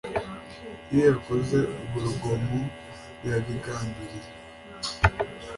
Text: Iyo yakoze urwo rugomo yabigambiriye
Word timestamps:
Iyo 0.91 1.01
yakoze 1.09 1.57
urwo 1.75 1.97
rugomo 2.05 2.59
yabigambiriye 3.27 4.29